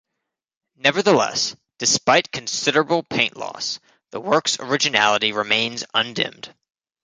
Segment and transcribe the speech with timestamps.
[0.77, 6.51] Nevertheless, despite considerable paint loss, the work's originality remains undimmed.